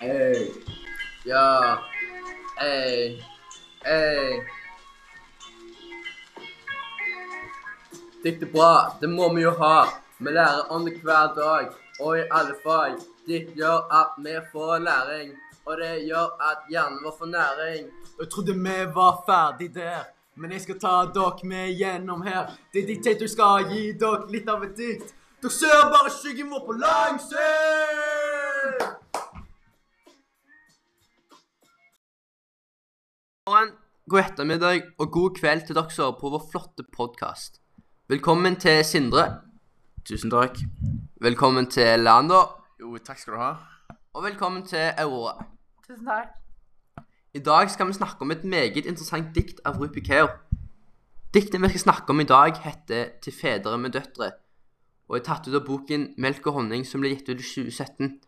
[0.00, 0.52] Ey.
[1.24, 1.78] Ja.
[2.60, 3.22] Ey.
[3.84, 4.42] Ey.
[8.22, 9.88] Dikt er bra, det må vi jo ha.
[10.18, 12.94] Vi lærer om det hver dag, og i alle fag.
[13.26, 15.32] Dikt gjør at vi får læring,
[15.66, 17.90] og det gjør at hjernen vår får næring.
[18.20, 20.06] Jeg trodde vi var ferdig der,
[20.36, 22.54] men jeg skal ta dere med gjennom her.
[22.72, 25.10] Det er diktator skal gi dere litt av et dikt.
[25.42, 28.97] Dere ser bare skyggen vår på lang sikt!
[34.08, 37.58] God ettermiddag og god kveld til dere som hører på vår flotte podkast.
[38.08, 39.24] Velkommen til Sindre.
[40.08, 40.56] Tusen takk.
[41.20, 42.46] Velkommen til Leander.
[42.80, 43.50] Jo, takk skal du ha.
[44.16, 45.44] Og velkommen til Aurora.
[45.84, 46.32] Tusen takk.
[47.36, 50.32] I dag skal vi snakke om et meget interessant dikt av Rupi Keo.
[51.34, 54.32] Diktet vi skal snakke om i dag, heter 'Til fedre med døtre',
[55.08, 58.20] og er tatt ut av boken 'Melk og honning', som ble gitt ut i 2017.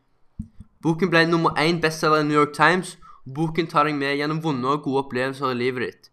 [0.82, 4.70] Boken ble nummer én bestselger i New York Times, boken tar deg med gjennom vonde
[4.70, 6.10] og gode opplevelser i livet ditt.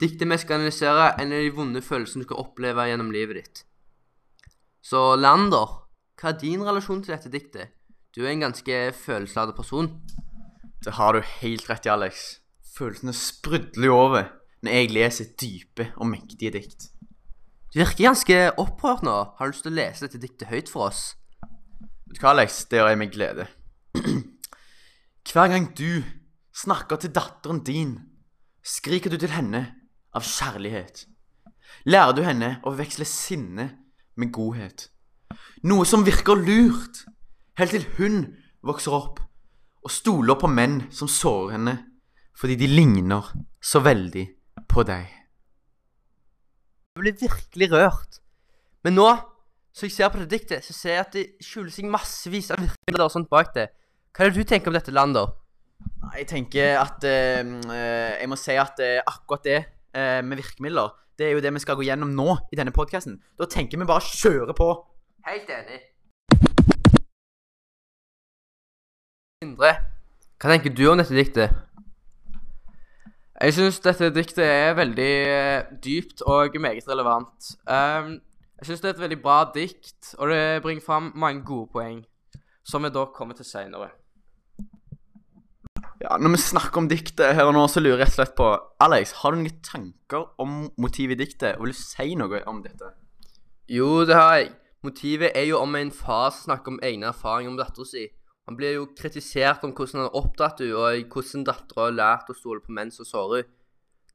[0.00, 3.62] Diktet vi skal analysere, en av de vonde følelsene du skal oppleve gjennom livet ditt.
[4.80, 5.74] Så Lander,
[6.20, 7.74] hva er din relasjon til dette diktet?
[8.16, 9.90] Du er en ganske følelsesladet person.
[10.80, 12.40] Det har du helt rett i, Alex.
[12.74, 14.30] Følelsene sprudler jo over
[14.64, 16.88] når jeg leser dype og mektige dikt.
[17.70, 19.16] Du virker ganske opprørt nå.
[19.36, 21.02] Har du lyst til å lese dette diktet høyt for oss?
[22.08, 22.64] Vet du hva, Alex?
[22.66, 23.46] Det gjør jeg med glede.
[25.30, 26.02] Hver gang du
[26.56, 27.94] snakker til datteren din,
[28.62, 29.62] skriker du til henne
[30.16, 31.06] av kjærlighet.
[31.86, 33.68] Lærer du henne å veksle sinne
[34.18, 34.88] med godhet.
[35.62, 37.04] Noe som virker lurt,
[37.60, 38.22] helt til hun
[38.66, 39.20] vokser opp
[39.80, 41.76] og stoler på menn som sårer henne
[42.40, 43.26] fordi de ligner
[43.60, 44.22] så veldig
[44.70, 45.08] på deg.
[46.96, 48.20] Jeg blir virkelig rørt.
[48.84, 49.08] Men nå,
[49.76, 52.62] så jeg ser på det diktet, så ser jeg at det skjuler seg massevis av
[52.62, 53.66] virkemidler og sånt bak det.
[54.16, 55.28] Hva er det du tenker om dette, Lander?
[56.16, 59.58] Jeg tenker at eh, eh, Jeg må si at eh, akkurat det
[59.94, 63.20] eh, med virkemidler, det er jo det vi skal gå gjennom nå i denne podkasten.
[63.38, 64.68] Da tenker vi bare kjøre på.
[65.28, 65.80] Helt enig.
[69.44, 69.74] Indre,
[70.40, 71.52] hva tenker du om dette diktet?
[73.40, 75.12] Jeg syns dette diktet er veldig
[75.84, 77.52] dypt og meget relevant.
[77.68, 78.18] Ehm,
[78.60, 82.02] jeg syns det er et veldig bra dikt, og det bringer fram mange gode poeng,
[82.64, 83.88] som vi da kommer til seinere.
[86.00, 88.36] Ja, Når vi snakker om diktet her og nå, så lurer jeg rett og slett
[88.38, 88.46] på
[88.80, 91.58] Alex, har du noen tanker om motivet i diktet?
[91.58, 92.94] Og vil du si noe om dette?
[93.68, 94.48] Jo, det har jeg.
[94.80, 98.06] Motivet er jo om en far som snakker om egne erfaringer om dattera si.
[98.48, 102.32] Han blir jo kritisert om hvordan han har oppdratt henne, og hvordan dattera har lært
[102.32, 103.56] å stole på menn som sårer henne.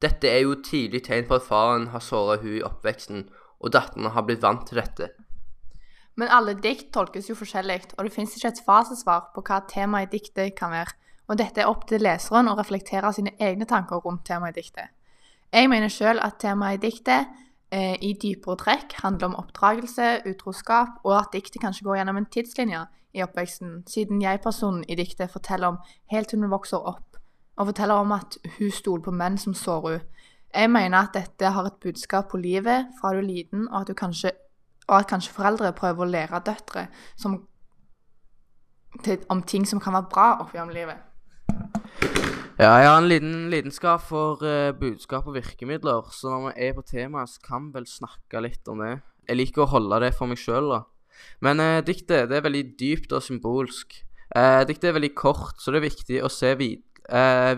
[0.02, 3.28] Dette er jo tidlig tegn på at faren har såret henne i oppveksten,
[3.62, 5.12] og datteren har blitt vant til dette.
[6.18, 10.10] Men alle dikt tolkes jo forskjellig, og det fins ikke et fasesvar på hva temaet
[10.10, 10.98] i diktet kan være,
[11.28, 14.92] og dette er opp til leseren å reflektere sine egne tanker rundt temaet i diktet.
[15.52, 17.32] Jeg mener sjøl at temaet i diktet
[17.74, 22.30] eh, i dypere trekk handler om oppdragelse, utroskap, og at diktet kanskje går gjennom en
[22.30, 22.84] tidslinje
[23.16, 25.78] i oppveksten, siden jeg-personen i diktet forteller om
[26.12, 27.18] helt til hun vokser opp,
[27.56, 30.12] og forteller om at hun stoler på menn som sårer henne.
[30.56, 33.96] Jeg mener at dette har et budskap på livet fra du er liten, og at,
[33.96, 34.30] kanskje,
[34.88, 36.86] og at kanskje foreldre prøver å lære døtre
[37.18, 37.34] som,
[39.04, 41.05] til, om ting som kan være bra opp gjennom livet.
[42.56, 46.70] Ja, jeg har en liten lidenskap for uh, budskap og virkemidler, så når vi er
[46.72, 48.94] på temaet, så kan vi vel snakke litt om det.
[49.28, 50.78] Jeg liker å holde det for meg sjøl, da.
[51.44, 53.98] Men uh, diktet det er veldig dypt og symbolsk.
[54.32, 56.80] Uh, diktet er veldig kort, så det er viktig å se vid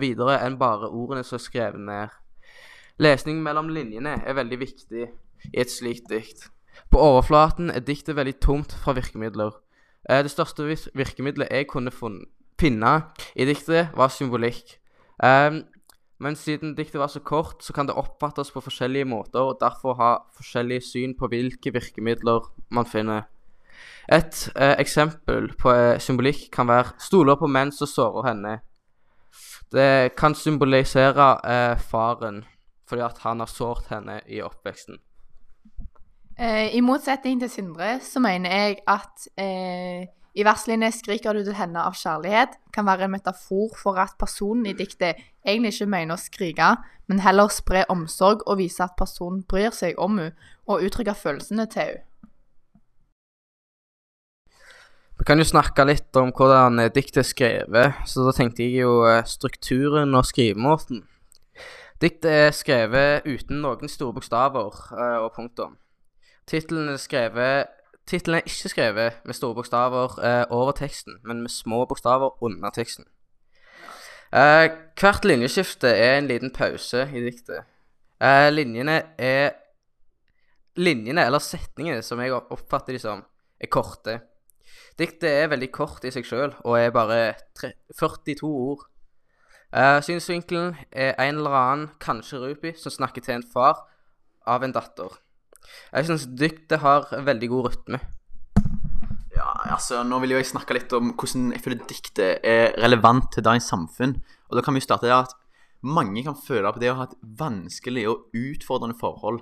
[0.03, 2.11] videre enn bare ordene som er skrevet ned.
[3.01, 6.43] Lesning mellom linjene er veldig viktig i et slikt dikt.
[6.91, 9.55] På overflaten er diktet veldig tomt fra virkemidler.
[10.05, 11.89] det største virkemidlet jeg kunne
[12.59, 12.93] finne
[13.33, 14.75] i diktet, var symbolikk.
[15.23, 15.63] Um,
[16.19, 19.95] men siden diktet var så kort, så kan det oppfattes på forskjellige måter, og derfor
[19.95, 23.29] ha forskjellige syn på hvilke virkemidler man finner.
[24.11, 28.55] Et eh, eksempel på eh, symbolikk kan være stoler på menn som sårer henne.
[29.71, 32.43] Det kan symbolisere eh, faren,
[32.89, 34.99] fordi at han har såret henne i oppveksten.
[36.39, 41.53] Eh, I motsetning til Sindre så mener jeg at eh, i verslinje 'skriker du til
[41.57, 45.15] henne av kjærlighet' kan være en metafor for at personen i diktet
[45.45, 46.75] egentlig ikke mener å skrike,
[47.07, 50.35] men heller spre omsorg og vise at personen bryr seg om henne
[50.67, 52.03] og uttrykker følelsene til henne.
[55.19, 59.03] Vi kan jo snakke litt om hvordan diktet er skrevet, så da tenkte jeg jo
[59.27, 61.01] strukturen og skrivemåten.
[61.99, 64.77] Diktet er skrevet uten noen store bokstaver
[65.19, 65.75] og punktum.
[66.47, 67.67] Tittelen er skrevet
[68.09, 72.73] Tittelen er ikke skrevet med store bokstaver eh, over teksten, men med små bokstaver under
[72.73, 73.05] teksten.
[74.33, 74.65] Eh,
[74.97, 77.69] hvert linjeskifte er en liten pause i diktet.
[78.21, 79.51] Eh, linjene er
[80.79, 83.23] Linjene, eller setningene, som jeg oppfatter de som,
[83.59, 84.19] er korte.
[84.99, 88.85] Diktet er veldig kort i seg sjøl, og er bare tre, 42 ord.
[89.75, 93.81] Eh, synsvinkelen er en eller annen, kanskje Rupi, som snakker til en far
[94.47, 95.19] av en datter.
[95.93, 97.99] Jeg syns dyktet har veldig god rytme.
[99.35, 103.45] Ja, altså, Nå vil jeg snakke litt om hvordan jeg føler diktet er relevant til
[103.45, 104.17] dagens samfunn.
[104.49, 105.35] Og da kan vi starte der at
[105.85, 109.41] mange kan føle på det å ha et vanskelig og utfordrende forhold.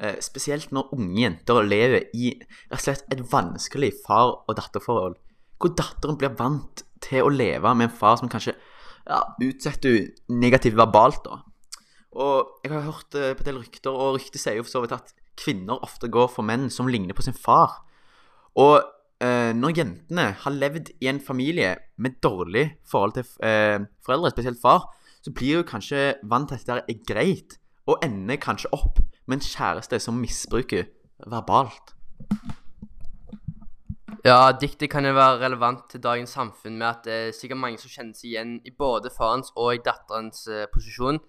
[0.00, 5.16] Eh, spesielt når unge jenter lever i rett og slett et vanskelig far- og datterforhold.
[5.60, 10.76] Hvor datteren blir vant til å leve med en far som kanskje ja, utsetter negativt
[10.76, 11.24] verbalt.
[11.24, 11.40] da.
[12.16, 14.84] Og jeg har hørt eh, på en del rykter, og ryktet sier jo for så
[14.84, 17.80] vidt at kvinner ofte går for menn som ligner på sin far.
[18.60, 18.80] Og
[19.24, 24.60] eh, når jentene har levd i en familie med dårlig forhold til eh, foreldre, spesielt
[24.62, 24.88] far,
[25.20, 27.58] så blir hun kanskje vant til at dette er greit,
[27.88, 30.86] og ender kanskje opp med en kjæreste som misbruker
[31.26, 31.94] verbalt.
[34.24, 37.80] Ja, diktet kan jo være relevant til dagens samfunn med at det er sikkert mange
[37.80, 41.20] som kjenner seg igjen i både farens og datterens eh, posisjon.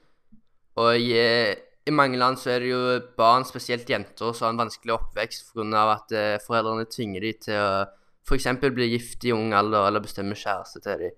[0.81, 1.55] Og i, eh,
[1.87, 2.81] i mange land så er det jo
[3.17, 5.85] barn, spesielt jenter, som har en vanskelig oppvekst pga.
[5.95, 7.85] at eh, foreldrene tvinger dem til å
[8.27, 8.47] f.eks.
[8.61, 11.15] bli gift i ung alder eller bestemme kjæreste til dem.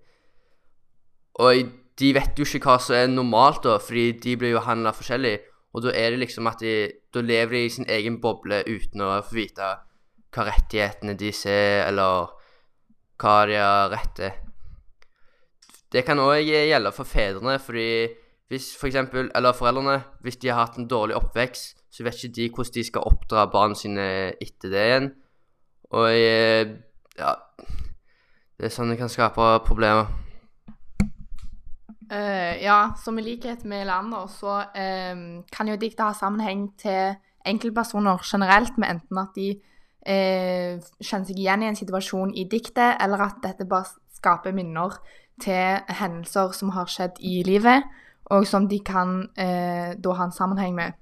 [1.43, 4.93] Og de vet jo ikke hva som er normalt, da, fordi de blir jo handla
[4.95, 5.35] forskjellig.
[5.73, 9.01] Og da er det liksom at de Da lever de i sin egen boble uten
[9.05, 9.67] å få vite
[10.33, 12.31] hva rettighetene de ser, eller
[13.21, 14.31] hva de har rett til.
[15.93, 18.09] Det kan òg gjelde for fedrene, fordi
[18.51, 22.35] hvis for eksempel, eller foreldrene, hvis de har hatt en dårlig oppvekst, så vet ikke
[22.35, 24.05] de hvordan de skal oppdra barna sine
[24.41, 25.11] etter det igjen.
[25.93, 26.73] Og eh,
[27.17, 27.33] ja
[28.57, 30.09] Det er sånn det kan skape problemer.
[32.13, 37.15] Uh, ja, som i likhet med Lander, så uh, kan jo diktet ha sammenheng til
[37.49, 42.99] enkeltpersoner generelt, med enten at de uh, kjenner seg igjen i en situasjon i diktet,
[43.01, 44.99] eller at dette bare skaper minner
[45.41, 47.89] til hendelser som har skjedd i livet,
[48.31, 50.99] og som de kan eh, da ha en sammenheng med.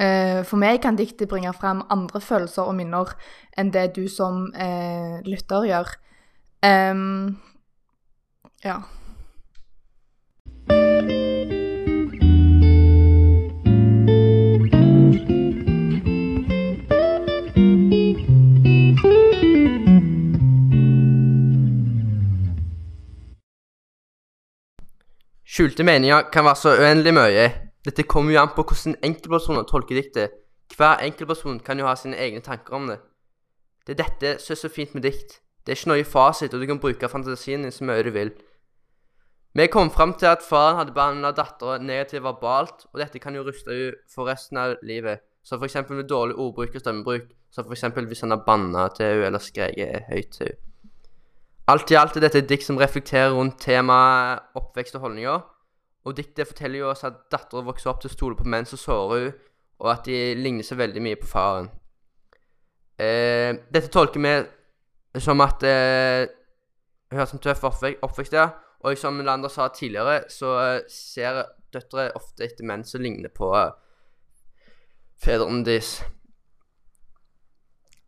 [0.00, 3.14] Eh, for meg kan diktet bringe frem andre følelser og minner
[3.58, 5.94] enn det du som eh, lytter gjør.
[6.60, 7.40] Um,
[8.64, 8.80] ja.
[25.60, 27.42] Skjulte meninger kan være så uendelig mye.
[27.84, 30.38] Dette kommer jo an på hvordan enkeltpersoner tolker diktet.
[30.72, 32.96] Hver enkeltperson kan jo ha sine egne tanker om det.
[33.84, 35.34] Det er dette som er så fint med dikt.
[35.60, 38.32] Det er ikke noe fasit, og du kan bruke fantasien din så mye du vil.
[39.52, 43.44] Vi kom fram til at faren hadde behandla dattera negativt verbalt, og dette kan jo
[43.44, 45.20] ruste henne for resten av livet.
[45.44, 47.28] som eksempel med dårlig ordbruk og stemmebruk.
[47.50, 50.69] som eksempel hvis han har banna til henne eller skreket høyt til henne.
[51.70, 55.42] Alt i alt er dette et dikt som reflekterer rundt temaet oppvekst og holdninger.
[56.08, 58.80] Og diktet forteller jo oss at dattera vokser opp til å stole på menn som
[58.80, 59.36] sårer henne,
[59.80, 61.70] og at de ligner så veldig mye på faren.
[63.00, 66.26] Eh, dette tolker vi som at eh,
[67.10, 68.50] hun har en tøff oppvek oppvekst, ja.
[68.84, 73.52] Og som Lander sa tidligere, så eh, ser døtre ofte etter menn som ligner på
[73.56, 73.72] eh,
[75.20, 76.00] fedrene deres.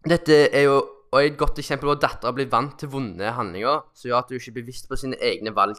[0.04, 0.76] Dette er jo
[1.12, 4.30] og et godt eksempel på at dattera blir vant til vonde handlinger, som gjør at
[4.32, 5.76] hun ikke er bevisst på sine egne valg.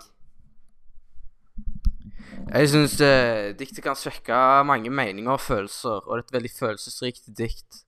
[2.53, 4.35] Jeg syns eh, diktet kan svekke
[4.67, 7.81] mange meninger og følelser, og det er et veldig følelsesrikt dikt.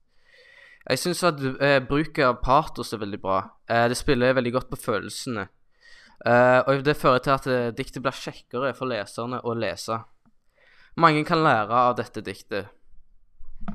[0.90, 3.44] Jeg syns at eh, bruk av patos er veldig bra.
[3.70, 5.46] Eh, det spiller veldig godt på følelsene.
[6.26, 10.00] Eh, og det fører til at eh, diktet blir kjekkere for leserne å lese.
[10.98, 12.72] Mange kan lære av dette diktet.
[13.68, 13.74] Eh,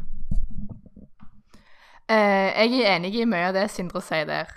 [2.11, 4.51] jeg er enig i mye av det Sindre sier der.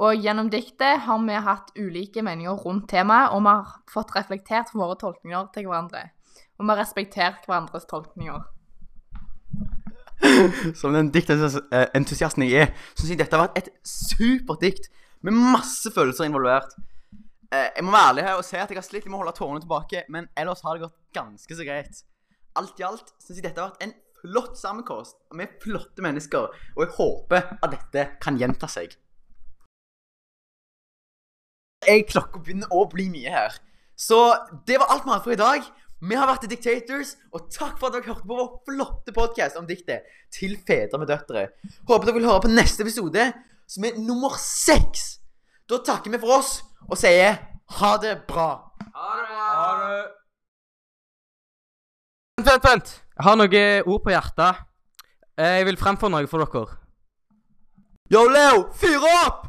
[0.00, 4.72] Og gjennom diktet har vi hatt ulike meninger rundt temaet, og vi har fått reflektert
[4.72, 6.06] våre tolkninger til hverandre.
[6.56, 8.46] Og vi har respektert hverandres tolkninger.
[10.80, 14.88] Som den diktentusiasten jeg er, syns jeg dette har vært et supert dikt
[15.26, 16.72] med masse følelser involvert.
[17.52, 19.36] Eh, jeg må være ærlig her og si at jeg har slitt med å holde
[19.36, 22.04] tårene tilbake, men ellers har det gått ganske så greit.
[22.56, 26.84] Alt i alt syns jeg dette har vært en flott sammenkomst med flotte mennesker, og
[26.84, 28.94] jeg håper at dette kan gjenta seg.
[31.86, 33.54] Jeg klokka begynner å bli mye her.
[33.96, 34.18] Så
[34.68, 35.68] det var alt vi hadde for i dag.
[36.00, 39.58] Vi har vært The Dictators, og takk for at dere hørte på vår flotte podkast
[39.60, 41.50] om diktet til fedre med døtre.
[41.88, 43.26] Håper dere vil høre på neste episode,
[43.68, 45.18] som er nummer seks.
[45.68, 46.54] Da takker vi for oss
[46.88, 47.36] og sier
[47.76, 48.48] ha det bra.
[52.40, 52.94] Vent, vent, vent.
[53.20, 54.60] Jeg har noen ord på hjertet.
[55.36, 56.78] Eh, Jeg vil fremføre noe for dere.
[58.08, 59.42] Yo, Leo, fyr opp!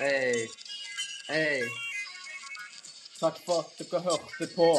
[0.00, 0.48] Hei.
[1.28, 1.60] Hei.
[3.20, 4.70] Takk for at dere hørte på.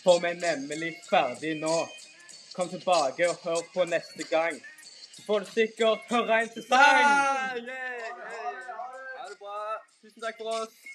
[0.00, 1.76] For vi er nemlig ferdig nå.
[2.56, 4.56] Kom tilbake og hør på neste gang.
[5.12, 7.04] Så får du sikkert høre en til sang.
[7.04, 7.97] Yeah, det
[10.20, 10.28] bra.
[10.28, 10.87] Tusen takk for oss.